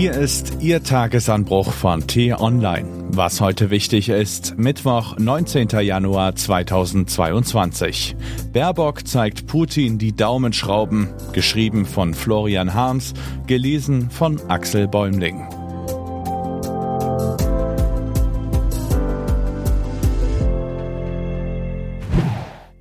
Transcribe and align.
Hier 0.00 0.14
ist 0.14 0.62
Ihr 0.62 0.82
Tagesanbruch 0.82 1.74
von 1.74 2.06
T-Online. 2.06 2.88
Was 3.10 3.42
heute 3.42 3.68
wichtig 3.68 4.08
ist, 4.08 4.56
Mittwoch, 4.56 5.18
19. 5.18 5.68
Januar 5.82 6.34
2022. 6.34 8.16
Baerbock 8.50 9.06
zeigt 9.06 9.46
Putin 9.46 9.98
die 9.98 10.16
Daumenschrauben, 10.16 11.12
geschrieben 11.34 11.84
von 11.84 12.14
Florian 12.14 12.72
Harms, 12.72 13.12
gelesen 13.46 14.08
von 14.10 14.40
Axel 14.48 14.88
Bäumling. 14.88 15.46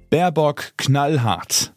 Baerbock 0.09 0.71
knallhart. 0.77 1.73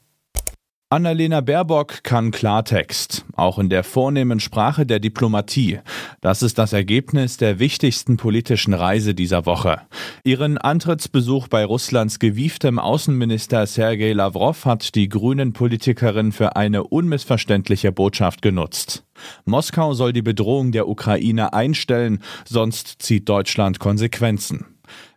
Annalena 0.92 1.40
Baerbock 1.40 2.04
kann 2.04 2.32
Klartext, 2.32 3.24
auch 3.32 3.58
in 3.58 3.70
der 3.70 3.82
vornehmen 3.82 4.40
Sprache 4.40 4.84
der 4.84 5.00
Diplomatie. 5.00 5.80
Das 6.20 6.42
ist 6.42 6.58
das 6.58 6.74
Ergebnis 6.74 7.38
der 7.38 7.58
wichtigsten 7.58 8.18
politischen 8.18 8.74
Reise 8.74 9.14
dieser 9.14 9.46
Woche. 9.46 9.80
Ihren 10.22 10.58
Antrittsbesuch 10.58 11.48
bei 11.48 11.64
Russlands 11.64 12.18
gewieftem 12.18 12.78
Außenminister 12.78 13.66
Sergei 13.66 14.12
Lavrov 14.12 14.66
hat 14.66 14.94
die 14.94 15.08
grünen 15.08 15.54
Politikerin 15.54 16.30
für 16.30 16.56
eine 16.56 16.84
unmissverständliche 16.84 17.90
Botschaft 17.90 18.42
genutzt. 18.42 19.02
Moskau 19.46 19.94
soll 19.94 20.12
die 20.12 20.20
Bedrohung 20.20 20.72
der 20.72 20.88
Ukraine 20.88 21.54
einstellen, 21.54 22.18
sonst 22.44 23.00
zieht 23.00 23.30
Deutschland 23.30 23.78
Konsequenzen. 23.78 24.71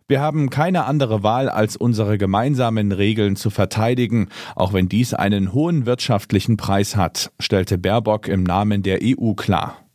Wir 0.08 0.20
haben 0.20 0.50
keine 0.50 0.84
andere 0.84 1.24
Wahl, 1.24 1.48
als 1.48 1.76
unsere 1.76 2.16
gemeinsamen 2.16 2.92
Regeln 2.92 3.34
zu 3.34 3.50
verteidigen, 3.50 4.28
auch 4.54 4.72
wenn 4.72 4.88
dies 4.88 5.14
einen 5.14 5.52
hohen 5.52 5.84
wirtschaftlichen 5.84 6.56
Preis 6.56 6.94
hat, 6.94 7.32
stellte 7.40 7.76
Baerbock 7.76 8.28
im 8.28 8.44
Namen 8.44 8.84
der 8.84 9.00
EU 9.02 9.34
klar. 9.34 9.85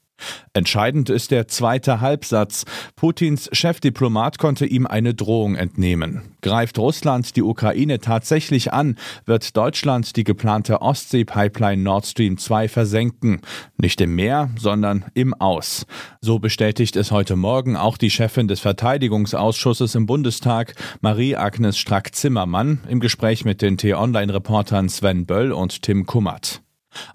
Entscheidend 0.54 1.10
ist 1.10 1.32
der 1.32 1.48
zweite 1.48 2.02
Halbsatz. 2.02 2.66
Putins 2.96 3.50
Chefdiplomat 3.52 4.38
konnte 4.38 4.66
ihm 4.66 4.86
eine 4.86 5.14
Drohung 5.14 5.56
entnehmen. 5.56 6.36
Greift 6.42 6.80
Russland 6.80 7.36
die 7.36 7.44
Ukraine 7.44 8.00
tatsächlich 8.00 8.74
an, 8.74 8.98
wird 9.26 9.56
Deutschland 9.56 10.16
die 10.16 10.24
geplante 10.24 10.82
Ostsee-Pipeline 10.82 11.82
Nord 11.82 12.06
Stream 12.06 12.38
2 12.38 12.68
versenken. 12.68 13.42
Nicht 13.78 14.02
im 14.02 14.16
Meer, 14.16 14.50
sondern 14.58 15.06
im 15.14 15.34
Aus. 15.34 15.86
So 16.20 16.40
bestätigt 16.40 16.96
es 16.96 17.12
heute 17.12 17.36
Morgen 17.36 17.78
auch 17.78 17.98
die 17.98 18.10
Chefin 18.10 18.48
des 18.48 18.60
Verteidigungsausschusses 18.60 19.96
im 19.96 20.06
Bundestag, 20.06 20.76
Marie-Agnes 21.02 21.78
Strack-Zimmermann, 21.78 22.82
im 22.90 23.00
Gespräch 23.00 23.46
mit 23.46 23.62
den 23.62 23.78
T-Online-Reportern 23.78 24.90
Sven 24.90 25.26
Böll 25.26 25.52
und 25.52 25.82
Tim 25.84 26.06
Kummert. 26.06 26.62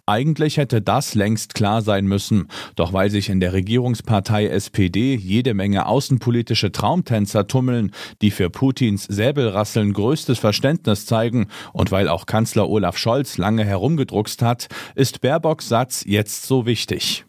Eigentlich 0.07 0.57
hätte 0.57 0.81
das 0.81 1.15
längst 1.15 1.55
klar 1.55 1.83
sein 1.83 2.07
müssen, 2.07 2.49
doch 2.77 2.93
weil 2.93 3.11
sich 3.11 3.29
in 3.29 3.41
der 3.41 3.53
Regierungspartei 3.53 4.47
SPD 4.47 5.15
jede 5.15 5.55
Menge 5.55 5.87
außenpolitische 5.87 6.73
Traumtänzer 6.73 7.47
tummeln, 7.47 7.93
die 8.23 8.31
für 8.31 8.51
Putins 8.51 9.05
Säbelrasseln 9.05 9.93
größtes 9.93 10.39
Verständnis 10.39 11.07
zeigen 11.07 11.49
und 11.73 11.91
weil 11.93 12.09
auch 12.09 12.27
Kanzler 12.27 12.69
Olaf 12.69 12.97
Scholz 12.97 13.39
lange 13.39 13.65
herumgedruckst 13.65 14.43
hat, 14.43 14.69
ist 14.95 15.21
Baerbocks 15.21 15.69
Satz 15.69 16.05
jetzt 16.07 16.47
so 16.47 16.67
wichtig. 16.67 17.25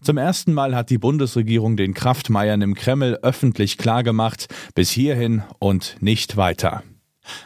Zum 0.00 0.16
ersten 0.16 0.54
Mal 0.54 0.74
hat 0.74 0.90
die 0.90 0.98
Bundesregierung 0.98 1.76
den 1.76 1.94
Kraftmeiern 1.94 2.62
im 2.62 2.74
Kreml 2.74 3.18
öffentlich 3.22 3.76
klargemacht, 3.78 4.46
bis 4.74 4.90
hierhin 4.90 5.42
und 5.58 5.96
nicht 6.00 6.36
weiter. 6.36 6.82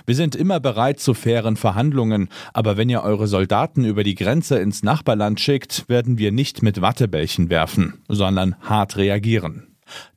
Wir 0.06 0.14
sind 0.14 0.34
immer 0.36 0.61
bereit 0.61 1.00
zu 1.00 1.14
fairen 1.14 1.56
Verhandlungen, 1.56 2.28
aber 2.53 2.77
wenn 2.77 2.89
ihr 2.89 3.03
eure 3.03 3.27
Soldaten 3.27 3.84
über 3.84 4.05
die 4.05 4.14
Grenze 4.14 4.59
ins 4.59 4.83
Nachbarland 4.83 5.41
schickt, 5.41 5.89
werden 5.89 6.19
wir 6.19 6.33
nicht 6.33 6.62
mit 6.62 6.81
Wattebällchen 6.81 7.50
werfen, 7.50 8.03
sondern 8.08 8.56
hart 8.61 8.97
reagieren. 8.97 9.67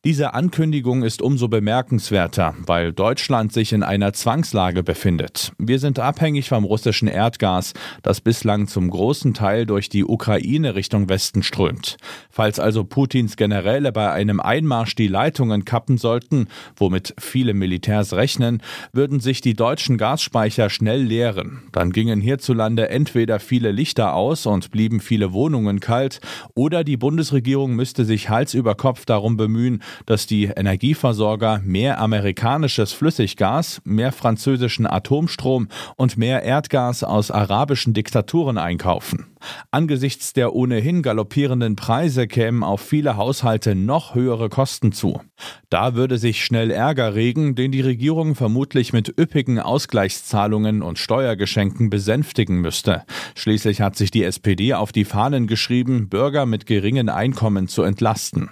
Diese 0.05 0.33
Ankündigung 0.33 1.03
ist 1.03 1.21
umso 1.21 1.47
bemerkenswerter, 1.47 2.55
weil 2.65 2.91
Deutschland 2.91 3.53
sich 3.53 3.71
in 3.71 3.83
einer 3.83 4.11
Zwangslage 4.11 4.83
befindet. 4.83 5.53
Wir 5.57 5.79
sind 5.79 5.97
abhängig 5.97 6.49
vom 6.49 6.65
russischen 6.65 7.07
Erdgas, 7.07 7.71
das 8.01 8.19
bislang 8.19 8.67
zum 8.67 8.89
großen 8.89 9.33
Teil 9.33 9.65
durch 9.65 9.87
die 9.87 10.03
Ukraine 10.03 10.75
Richtung 10.75 11.07
Westen 11.07 11.41
strömt. 11.41 11.95
Falls 12.29 12.59
also 12.59 12.83
Putins 12.83 13.37
Generäle 13.37 13.93
bei 13.93 14.11
einem 14.11 14.41
Einmarsch 14.41 14.93
die 14.95 15.07
Leitungen 15.07 15.63
kappen 15.63 15.97
sollten, 15.97 16.49
womit 16.75 17.13
viele 17.17 17.53
Militärs 17.53 18.11
rechnen, 18.11 18.61
würden 18.91 19.21
sich 19.21 19.39
die 19.39 19.53
deutschen 19.53 19.97
Gasspeicher 19.97 20.69
schnell 20.69 21.01
leeren. 21.01 21.69
Dann 21.71 21.93
gingen 21.93 22.19
hierzulande 22.19 22.89
entweder 22.89 23.39
viele 23.39 23.71
Lichter 23.71 24.15
aus 24.15 24.47
und 24.47 24.69
blieben 24.69 24.99
viele 24.99 25.31
Wohnungen 25.31 25.79
kalt, 25.79 26.19
oder 26.55 26.83
die 26.83 26.97
Bundesregierung 26.97 27.73
müsste 27.77 28.03
sich 28.03 28.27
Hals 28.27 28.53
über 28.53 28.75
Kopf 28.75 29.05
darum 29.05 29.37
bemühen, 29.37 29.81
dass 30.05 30.27
die 30.27 30.45
Energieversorger 30.45 31.61
mehr 31.63 31.99
amerikanisches 31.99 32.93
Flüssiggas, 32.93 33.81
mehr 33.83 34.11
französischen 34.11 34.87
Atomstrom 34.87 35.67
und 35.95 36.17
mehr 36.17 36.43
Erdgas 36.43 37.03
aus 37.03 37.31
arabischen 37.31 37.93
Diktaturen 37.93 38.57
einkaufen. 38.57 39.27
Angesichts 39.71 40.33
der 40.33 40.53
ohnehin 40.53 41.01
galoppierenden 41.01 41.75
Preise 41.75 42.27
kämen 42.27 42.63
auf 42.63 42.81
viele 42.81 43.17
Haushalte 43.17 43.75
noch 43.75 44.15
höhere 44.15 44.49
Kosten 44.49 44.91
zu. 44.91 45.21
Da 45.69 45.95
würde 45.95 46.17
sich 46.17 46.45
schnell 46.45 46.71
Ärger 46.71 47.15
regen, 47.15 47.55
den 47.55 47.71
die 47.71 47.81
Regierung 47.81 48.35
vermutlich 48.35 48.93
mit 48.93 49.13
üppigen 49.19 49.59
Ausgleichszahlungen 49.59 50.81
und 50.81 50.99
Steuergeschenken 50.99 51.89
besänftigen 51.89 52.61
müsste. 52.61 53.03
Schließlich 53.35 53.81
hat 53.81 53.95
sich 53.95 54.11
die 54.11 54.23
SPD 54.23 54.73
auf 54.73 54.91
die 54.91 55.05
Fahnen 55.05 55.47
geschrieben, 55.47 56.09
Bürger 56.09 56.45
mit 56.45 56.65
geringen 56.65 57.09
Einkommen 57.09 57.67
zu 57.67 57.83
entlasten. 57.83 58.49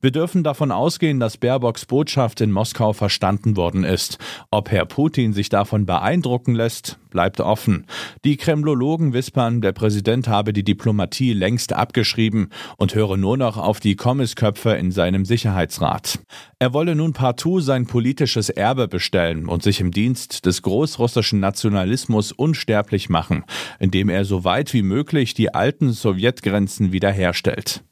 Wir 0.00 0.10
dürfen 0.10 0.44
davon 0.44 0.70
ausgehen, 0.70 1.20
dass 1.20 1.36
Baerbocks 1.36 1.86
Botschaft 1.86 2.40
in 2.40 2.52
Moskau 2.52 2.92
verstanden 2.92 3.56
worden 3.56 3.84
ist. 3.84 4.18
Ob 4.50 4.70
Herr 4.70 4.86
Putin 4.86 5.32
sich 5.32 5.48
davon 5.48 5.86
beeindrucken 5.86 6.54
lässt, 6.54 6.98
bleibt 7.10 7.40
offen. 7.40 7.86
Die 8.24 8.36
Kremlologen 8.36 9.12
wispern, 9.12 9.60
der 9.60 9.72
Präsident 9.72 10.28
habe 10.28 10.52
die 10.52 10.62
Diplomatie 10.62 11.32
längst 11.32 11.72
abgeschrieben 11.72 12.50
und 12.76 12.94
höre 12.94 13.16
nur 13.16 13.36
noch 13.36 13.56
auf 13.56 13.80
die 13.80 13.96
Kommissköpfe 13.96 14.70
in 14.70 14.92
seinem 14.92 15.24
Sicherheitsrat. 15.24 16.20
Er 16.58 16.72
wolle 16.72 16.94
nun 16.94 17.12
partout 17.12 17.60
sein 17.60 17.86
politisches 17.86 18.50
Erbe 18.50 18.88
bestellen 18.88 19.48
und 19.48 19.62
sich 19.62 19.80
im 19.80 19.90
Dienst 19.90 20.46
des 20.46 20.62
großrussischen 20.62 21.40
Nationalismus 21.40 22.32
unsterblich 22.32 23.08
machen, 23.08 23.44
indem 23.78 24.08
er 24.08 24.24
so 24.24 24.44
weit 24.44 24.72
wie 24.72 24.82
möglich 24.82 25.34
die 25.34 25.54
alten 25.54 25.92
Sowjetgrenzen 25.92 26.92
wiederherstellt. 26.92 27.82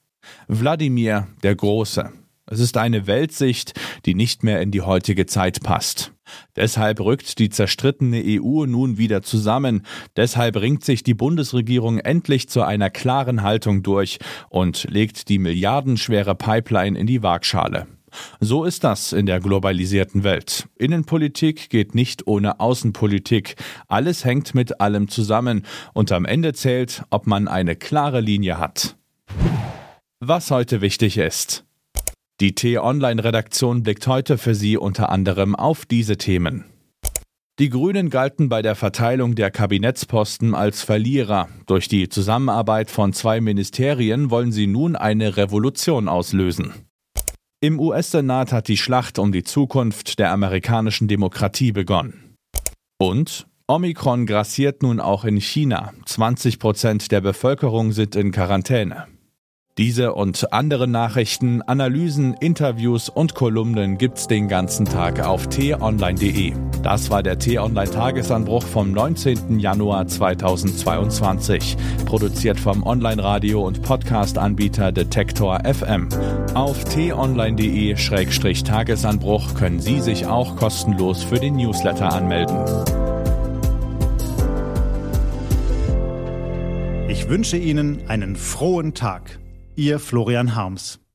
Wladimir 0.48 1.28
der 1.42 1.54
Große. 1.54 2.10
Es 2.48 2.60
ist 2.60 2.76
eine 2.76 3.06
Weltsicht, 3.08 3.72
die 4.04 4.14
nicht 4.14 4.44
mehr 4.44 4.60
in 4.60 4.70
die 4.70 4.82
heutige 4.82 5.26
Zeit 5.26 5.62
passt. 5.62 6.12
Deshalb 6.54 7.00
rückt 7.00 7.38
die 7.38 7.50
zerstrittene 7.50 8.22
EU 8.24 8.66
nun 8.66 8.98
wieder 8.98 9.22
zusammen. 9.22 9.82
Deshalb 10.16 10.56
ringt 10.56 10.84
sich 10.84 11.02
die 11.02 11.14
Bundesregierung 11.14 11.98
endlich 11.98 12.48
zu 12.48 12.62
einer 12.62 12.90
klaren 12.90 13.42
Haltung 13.42 13.82
durch 13.82 14.18
und 14.48 14.86
legt 14.90 15.28
die 15.28 15.38
milliardenschwere 15.38 16.34
Pipeline 16.34 16.98
in 16.98 17.06
die 17.06 17.22
Waagschale. 17.22 17.86
So 18.40 18.64
ist 18.64 18.84
das 18.84 19.12
in 19.12 19.26
der 19.26 19.40
globalisierten 19.40 20.24
Welt. 20.24 20.68
Innenpolitik 20.76 21.68
geht 21.68 21.94
nicht 21.94 22.26
ohne 22.26 22.60
Außenpolitik. 22.60 23.56
Alles 23.88 24.24
hängt 24.24 24.54
mit 24.54 24.80
allem 24.80 25.08
zusammen 25.08 25.66
und 25.92 26.12
am 26.12 26.24
Ende 26.24 26.52
zählt, 26.54 27.02
ob 27.10 27.26
man 27.26 27.48
eine 27.48 27.76
klare 27.76 28.20
Linie 28.20 28.58
hat. 28.58 28.96
Was 30.24 30.50
heute 30.50 30.80
wichtig 30.80 31.18
ist. 31.18 31.66
Die 32.40 32.54
T-Online-Redaktion 32.54 33.82
blickt 33.82 34.06
heute 34.06 34.38
für 34.38 34.54
Sie 34.54 34.78
unter 34.78 35.10
anderem 35.10 35.54
auf 35.54 35.84
diese 35.84 36.16
Themen. 36.16 36.64
Die 37.58 37.68
Grünen 37.68 38.08
galten 38.08 38.48
bei 38.48 38.62
der 38.62 38.76
Verteilung 38.76 39.34
der 39.34 39.50
Kabinettsposten 39.50 40.54
als 40.54 40.82
Verlierer. 40.82 41.50
Durch 41.66 41.88
die 41.88 42.08
Zusammenarbeit 42.08 42.90
von 42.90 43.12
zwei 43.12 43.42
Ministerien 43.42 44.30
wollen 44.30 44.52
sie 44.52 44.66
nun 44.66 44.96
eine 44.96 45.36
Revolution 45.36 46.08
auslösen. 46.08 46.72
Im 47.60 47.78
US-Senat 47.78 48.52
hat 48.52 48.68
die 48.68 48.78
Schlacht 48.78 49.18
um 49.18 49.32
die 49.32 49.44
Zukunft 49.44 50.18
der 50.18 50.32
amerikanischen 50.32 51.08
Demokratie 51.08 51.72
begonnen. 51.72 52.36
Und 52.98 53.46
Omikron 53.66 54.24
grassiert 54.24 54.82
nun 54.82 54.98
auch 54.98 55.26
in 55.26 55.42
China. 55.42 55.92
20 56.06 56.58
Prozent 56.58 57.12
der 57.12 57.20
Bevölkerung 57.20 57.92
sind 57.92 58.16
in 58.16 58.32
Quarantäne. 58.32 59.08
Diese 59.78 60.14
und 60.14 60.54
andere 60.54 60.88
Nachrichten, 60.88 61.60
Analysen, 61.60 62.32
Interviews 62.32 63.10
und 63.10 63.34
Kolumnen 63.34 63.98
gibt's 63.98 64.26
den 64.26 64.48
ganzen 64.48 64.86
Tag 64.86 65.20
auf 65.20 65.48
t-online.de. 65.48 66.54
Das 66.82 67.10
war 67.10 67.22
der 67.22 67.38
T-Online 67.38 67.90
Tagesanbruch 67.90 68.62
vom 68.62 68.92
19. 68.92 69.58
Januar 69.58 70.06
2022, 70.06 71.76
produziert 72.06 72.58
vom 72.58 72.84
Online-Radio 72.84 73.66
und 73.66 73.82
Podcast-Anbieter 73.82 74.92
Detektor 74.92 75.60
FM. 75.64 76.08
Auf 76.54 76.84
t-online.de-tagesanbruch 76.84 79.56
können 79.56 79.80
Sie 79.80 80.00
sich 80.00 80.24
auch 80.24 80.56
kostenlos 80.56 81.22
für 81.22 81.38
den 81.38 81.56
Newsletter 81.56 82.14
anmelden. 82.14 82.56
Ich 87.10 87.28
wünsche 87.28 87.58
Ihnen 87.58 88.08
einen 88.08 88.36
frohen 88.36 88.94
Tag. 88.94 89.38
Ihr 89.78 89.98
Florian 89.98 90.54
Harms. 90.54 91.05